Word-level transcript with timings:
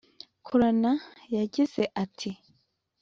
Koran 0.45 0.81
yagize 1.35 1.81
ati 2.03 2.31